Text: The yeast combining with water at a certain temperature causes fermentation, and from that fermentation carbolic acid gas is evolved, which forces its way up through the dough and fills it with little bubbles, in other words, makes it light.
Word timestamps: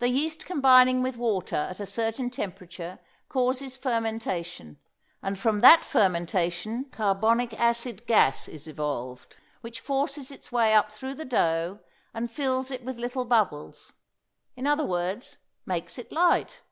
The 0.00 0.08
yeast 0.08 0.44
combining 0.44 1.04
with 1.04 1.16
water 1.16 1.54
at 1.70 1.78
a 1.78 1.86
certain 1.86 2.30
temperature 2.30 2.98
causes 3.28 3.76
fermentation, 3.76 4.80
and 5.22 5.38
from 5.38 5.60
that 5.60 5.84
fermentation 5.84 6.86
carbolic 6.90 7.52
acid 7.52 8.06
gas 8.08 8.48
is 8.48 8.66
evolved, 8.66 9.36
which 9.60 9.78
forces 9.78 10.32
its 10.32 10.50
way 10.50 10.74
up 10.74 10.90
through 10.90 11.14
the 11.14 11.24
dough 11.24 11.78
and 12.12 12.28
fills 12.28 12.72
it 12.72 12.82
with 12.84 12.98
little 12.98 13.24
bubbles, 13.24 13.92
in 14.56 14.66
other 14.66 14.84
words, 14.84 15.38
makes 15.64 15.96
it 15.96 16.10
light. 16.10 16.62